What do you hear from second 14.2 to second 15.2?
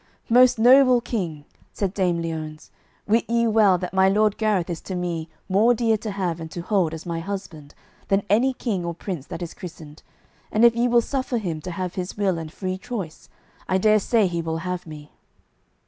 he will have me."